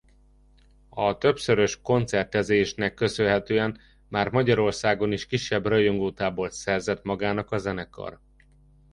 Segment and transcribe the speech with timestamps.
[0.89, 3.77] A többszörös koncertezésnek köszönhetően
[4.07, 8.19] már Magyarországon is kisebb rajongótábort szerzett magának a zenekar.